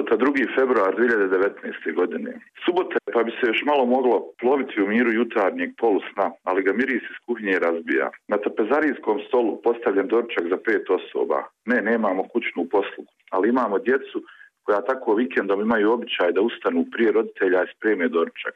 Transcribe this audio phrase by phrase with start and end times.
[0.00, 0.54] Subota 2.
[0.56, 1.94] februar 2019.
[1.94, 2.32] godine.
[2.64, 7.02] Subota pa bi se još malo moglo ploviti u miru jutarnjeg polusna, ali ga miris
[7.02, 8.10] iz kuhinje razbija.
[8.28, 11.38] Na tapezarijskom stolu postavljen dorčak za pet osoba.
[11.66, 14.18] Ne, nemamo kućnu poslugu, ali imamo djecu
[14.62, 18.54] koja tako vikendom imaju običaj da ustanu prije roditelja i spreme dorčak.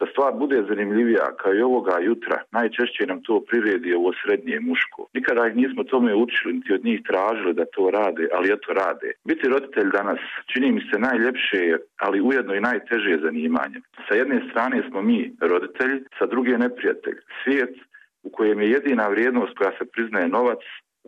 [0.00, 5.06] Da stvar bude zanimljivija, kao i ovoga jutra, najčešće nam to priredi ovo srednje muško.
[5.14, 9.12] Nikada ih nismo tome učili, niti od njih tražili da to rade, ali eto rade.
[9.24, 10.20] Biti roditelj danas
[10.52, 11.58] čini mi se najljepše,
[11.96, 13.78] ali ujedno i najteže zanimanje.
[14.08, 17.18] Sa jedne strane smo mi roditelji, sa druge neprijatelj.
[17.44, 17.74] Svijet
[18.22, 20.62] u kojem je jedina vrijednost koja se priznaje novac,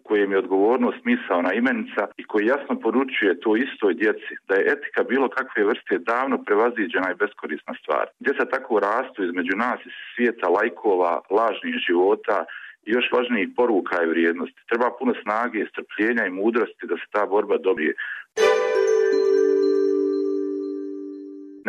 [0.08, 5.02] kojem je odgovornost misaona imenica i koji jasno poručuje to istoj djeci da je etika
[5.02, 8.06] bilo kakve vrste davno prevaziđena i beskorisna stvar.
[8.20, 12.38] Djeca tako rastu između nas i svijeta lajkova, lažnih života
[12.86, 14.60] i još važnijih poruka i vrijednosti.
[14.70, 17.92] Treba puno snage, strpljenja i mudrosti da se ta borba dobije.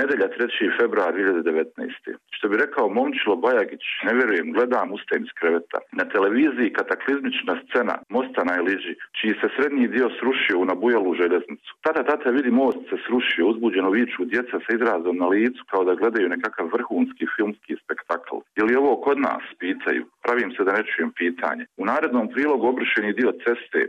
[0.01, 0.77] Nedelja 3.
[0.79, 2.15] februar 2019.
[2.35, 5.79] Što bi rekao Momčilo Bajagić, ne vjerujem, gledam ustajem iz kreveta.
[5.99, 11.71] Na televiziji kataklizmična scena mosta na Eliži, čiji se srednji dio srušio u nabujalu željeznicu.
[11.85, 15.99] Tata, tata vidi most se srušio, uzbuđeno viču djeca sa izrazom na licu kao da
[16.01, 18.37] gledaju nekakav vrhunski filmski spektakl.
[18.55, 20.03] Je ovo kod nas, pitaju.
[20.23, 21.63] Pravim se da ne čujem pitanje.
[21.81, 23.79] U narednom prilogu obršeni dio ceste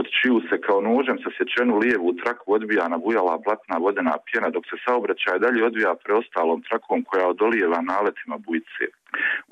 [0.00, 4.64] od čiju se kao nožem sa sječenu lijevu traku odbija nabujala blatna vodena pjena, dok
[4.70, 8.84] se saobraćaj dalje odvija preostalom trakom koja odolijeva naletima bujice.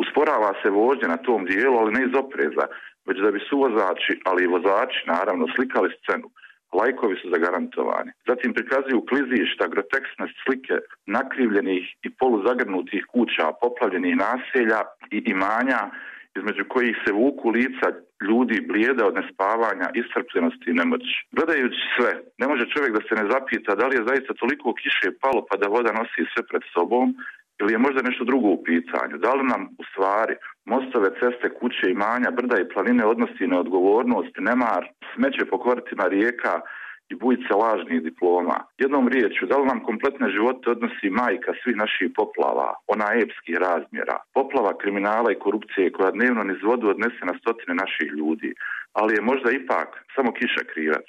[0.03, 2.65] Usporava se vožnje na tom dijelu, ali ne iz opreza,
[3.07, 6.29] već da bi su vozači, ali i vozači, naravno, slikali scenu.
[6.79, 8.11] Lajkovi su zagarantovani.
[8.29, 14.81] Zatim prikazuju klizišta, groteksne slike nakrivljenih i poluzagrnutih kuća, poplavljenih naselja
[15.17, 15.81] i imanja
[16.39, 17.87] između kojih se vuku lica
[18.29, 21.15] ljudi blijeda od nespavanja, iscrpljenosti i nemoći.
[21.37, 25.09] Gledajući sve, ne može čovjek da se ne zapita da li je zaista toliko kiše
[25.23, 27.07] palo pa da voda nosi sve pred sobom
[27.61, 29.15] ili je možda nešto drugo u pitanju.
[29.25, 30.35] Da li nam u stvari
[30.73, 34.83] mostove, ceste, kuće, imanja, brda i planine odnosi neodgovornost, nemar,
[35.13, 36.53] smeće po koritima rijeka,
[37.11, 38.59] i bujice lažnih diploma.
[38.79, 44.17] Jednom riječju, da li nam kompletne živote odnosi majka svih naših poplava, ona epskih razmjera,
[44.35, 48.55] poplava kriminala i korupcije koja dnevno niz vodu odnese na stotine naših ljudi,
[48.93, 51.09] ali je možda ipak samo kiša krivac.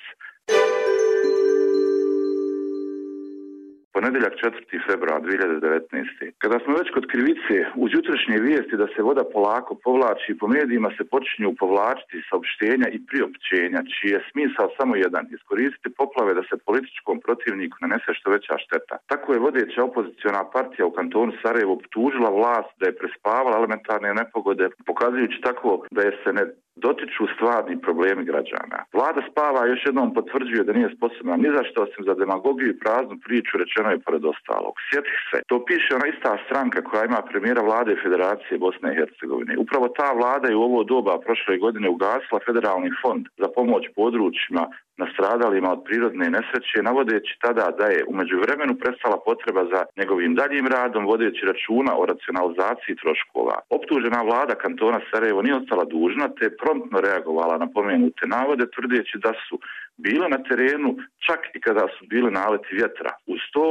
[3.96, 4.88] Ponedjeljak 4.
[4.90, 6.32] februar 2019.
[6.44, 10.90] Kada smo već kod krivice, uz jutrošnje vijesti da se voda polako povlači, po medijima
[10.98, 16.64] se počinju povlačiti saopštenja i priopćenja, čiji je smisao samo jedan, iskoristiti poplave da se
[16.68, 18.96] političkom protivniku nanese što veća šteta.
[19.12, 24.66] Tako je vodeća opoziciona partija u kantonu Sarajevo tužila vlast da je prespavala elementarne nepogode,
[24.90, 28.78] pokazujući tako da je se ne dotiču stvarni problemi građana.
[28.94, 32.80] Vlada spava još jednom potvrđuje da nije sposobna ni za što osim za demagogiju i
[32.84, 34.74] praznu priču rečeno je pored ostalog.
[34.88, 39.54] Sjeti se, to piše ona ista stranka koja ima premijera vlade Federacije Bosne i Hercegovine.
[39.58, 44.64] Upravo ta vlada je u ovo doba prošle godine ugasila federalni fond za pomoć područjima
[44.98, 50.68] nastradalima od prirodne nesreće, navodeći tada da je umeđu vremenu prestala potreba za njegovim daljim
[50.68, 53.58] radom, vodeći računa o racionalizaciji troškova.
[53.78, 59.32] Optužena vlada kantona Sarajevo nije ostala dužna, te promptno reagovala na pomenute navode, tvrdeći da
[59.46, 59.56] su
[59.98, 60.90] bile na terenu
[61.26, 63.12] čak i kada su bile naleti vjetra.
[63.34, 63.66] Uz to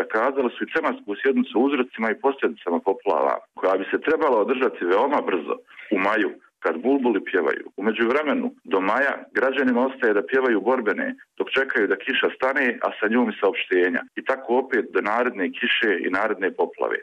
[0.00, 5.20] zakazali su i tematsku sjednicu uzrocima i posljedicama poplava, koja bi se trebala održati veoma
[5.28, 5.54] brzo,
[5.94, 6.30] u maju,
[6.64, 7.66] kad bulbuli pjevaju.
[7.78, 11.08] U međuvremenu, do maja, građanima ostaje da pjevaju borbene,
[11.38, 14.02] dok čekaju da kiša stane, a sa njom i saopštenja.
[14.18, 16.98] I tako opet do naredne kiše i naredne poplave.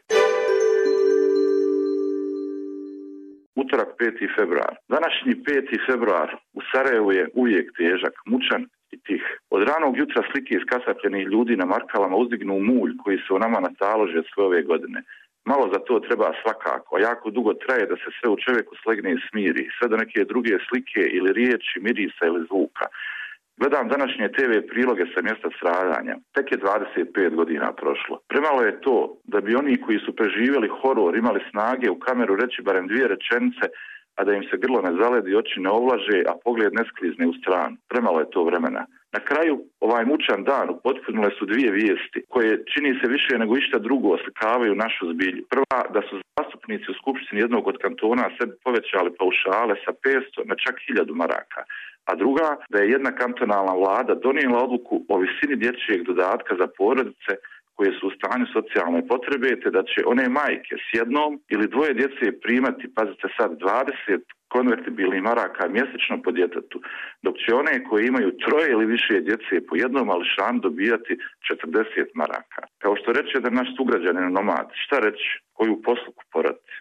[3.56, 4.36] Utorak 5.
[4.38, 4.74] februar.
[4.96, 5.86] Današnji 5.
[5.90, 8.62] februar u Sarajevu je uvijek težak, mučan
[8.92, 9.24] i tih.
[9.50, 14.22] Od ranog jutra slike iskasapljenih ljudi na markalama uzdignu mulj koji se u nama natalože
[14.34, 15.00] sve ove godine.
[15.46, 19.24] Malo za to treba svakako, jako dugo traje da se sve u čovjeku slegne i
[19.30, 22.86] smiri, sve do neke druge slike ili riječi, mirisa ili zvuka.
[23.62, 26.16] Gledam današnje TV priloge sa mjesta stradanja.
[26.36, 28.16] Tek je 25 godina prošlo.
[28.28, 32.62] Premalo je to da bi oni koji su preživjeli horor imali snage u kameru reći
[32.62, 33.66] barem dvije rečenice,
[34.22, 37.34] a da im se grlo ne zaledi, oči ne ovlaže, a pogled ne sklizne u
[37.40, 37.76] stranu.
[37.92, 38.84] Premalo je to vremena.
[39.16, 39.56] Na kraju,
[39.88, 44.82] ovaj mučan dan upotpunile su dvije vijesti koje čini se više nego išta drugo oslikavaju
[44.86, 45.44] našu zbilju.
[45.54, 50.56] Prva, da su zastupnici u Skupštini jednog od kantona sebi povećali paušale sa 500 na
[50.64, 51.62] čak 1000 maraka.
[52.10, 57.34] A druga, da je jedna kantonalna vlada donijela odluku o visini dječjeg dodatka za porodice
[57.82, 61.94] koje su u stanju socijalne potrebe, te da će one majke s jednom ili dvoje
[62.00, 64.22] djece primati, pazite sad, 20
[64.56, 66.78] konvertibilnih maraka mjesečno po djetetu,
[67.26, 71.14] dok će one koje imaju troje ili više djece po jednom mališanu dobijati
[71.50, 72.62] 40 maraka.
[72.84, 76.72] Kao što reče da naš sugrađanin nomad, šta reći, koju posluku porati?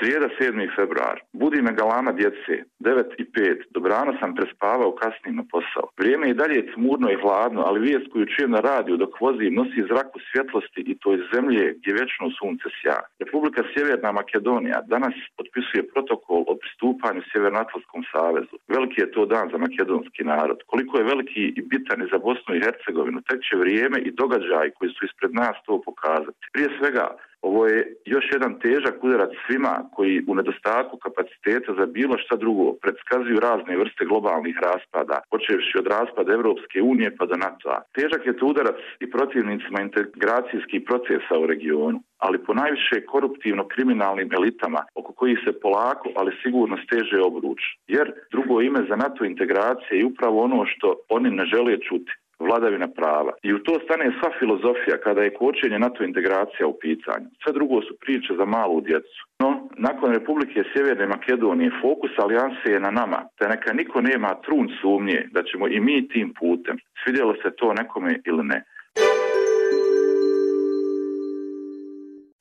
[0.00, 0.76] Srijeda 7.
[0.76, 1.16] februar.
[1.32, 2.54] Budi me galama djece.
[2.80, 3.62] 9 i 5.
[3.76, 5.86] Dobrano sam prespavao kasnim na posao.
[6.00, 9.88] Vrijeme je dalje tmurno i hladno, ali vijest koju čujem na radiju dok vozim nosi
[9.90, 12.98] zraku svjetlosti i to iz zemlje gdje vječno sunce sja.
[13.22, 18.54] Republika Sjeverna Makedonija danas potpisuje protokol o pristupanju Sjevernoatlantskom savezu.
[18.74, 20.58] Veliki je to dan za makedonski narod.
[20.70, 24.66] Koliko je veliki i bitan i za Bosnu i Hercegovinu, tek će vrijeme i događaj
[24.76, 26.44] koji su ispred nas to pokazati.
[26.54, 27.06] Prije svega,
[27.42, 32.72] ovo je još jedan težak udarac svima koji u nedostatku kapaciteta za bilo šta drugo
[32.82, 37.82] predskazuju razne vrste globalnih raspada, počevši od raspada Europske unije pa do NATO-a.
[37.98, 44.80] Težak je to udarac i protivnicima integracijskih procesa u regionu ali po najviše koruptivno-kriminalnim elitama
[44.94, 47.60] oko kojih se polako, ali sigurno steže obruč.
[47.88, 52.88] Jer drugo ime za NATO integracije je upravo ono što oni ne žele čuti vladavina
[52.88, 53.32] prava.
[53.42, 57.26] I u to stane sva filozofija kada je kočenje NATO integracija u pitanju.
[57.42, 59.20] Sve drugo su priče za malu djecu.
[59.42, 64.68] No, nakon Republike Sjeverne Makedonije fokus alijanse je na nama, te neka niko nema trun
[64.80, 68.58] sumnje da ćemo i mi tim putem, svidjelo se to nekome ili ne.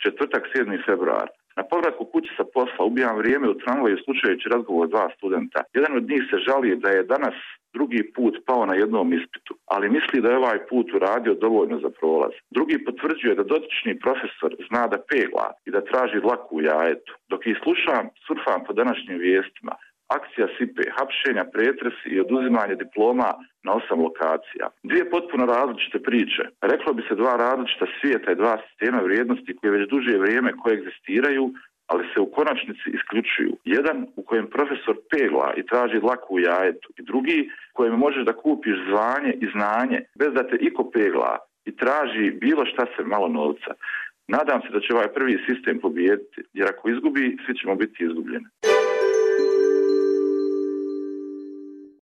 [0.03, 0.85] Četvrtak 7.
[0.85, 1.27] februar.
[1.59, 5.59] Na povratku kući sa posla ubijam vrijeme u tramvaju slučajući razgovor dva studenta.
[5.73, 7.35] Jedan od njih se žali da je danas
[7.73, 11.89] drugi put pao na jednom ispitu, ali misli da je ovaj put uradio dovoljno za
[11.99, 12.33] prolaz.
[12.57, 17.13] Drugi potvrđuje da dotični profesor zna da pegla i da traži dlaku u jajetu.
[17.31, 19.73] Dok ih slušam, surfam po današnjim vijestima.
[20.17, 23.29] Akcija SIPE, hapšenja, pretresi i oduzimanje diploma
[23.65, 24.65] na osam lokacija.
[24.83, 26.43] Dvije potpuno različite priče.
[26.71, 31.45] Reklo bi se dva različita svijeta i dva sistema vrijednosti koje već duže vrijeme koegzistiraju,
[31.91, 33.53] ali se u konačnici isključuju.
[33.65, 38.39] Jedan u kojem profesor pegla i traži dlaku u jajetu i drugi kojem možeš da
[38.43, 43.27] kupiš zvanje i znanje bez da te iko pegla i traži bilo šta se malo
[43.27, 43.71] novca.
[44.27, 48.45] Nadam se da će ovaj prvi sistem pobijediti, jer ako izgubi, svi ćemo biti izgubljeni.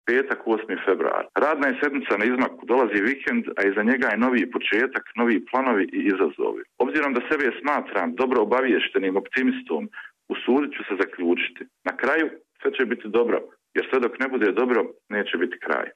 [0.08, 0.86] Petak 8.
[0.88, 1.24] februar.
[1.46, 5.86] Radna je sedmica na izmaku, dolazi vikend, a iza njega je novi početak, novi planovi
[5.98, 6.64] i izazovi.
[6.84, 9.82] Obzirom da sebe smatram dobro obaviještenim optimistom,
[10.34, 11.62] usudit ću se zaključiti.
[11.88, 12.26] Na kraju
[12.62, 13.38] sve će biti dobro,
[13.76, 15.88] jer sve dok ne bude dobro, neće biti kraj.